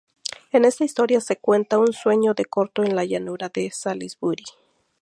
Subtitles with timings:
[0.51, 4.45] En esta historia se cuenta un sueño de Corto en la llanura de Salisbury.